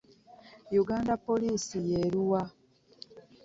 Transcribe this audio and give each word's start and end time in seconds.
Uganda 0.81 1.13
Police 1.25 1.77
yeruwa? 1.91 2.41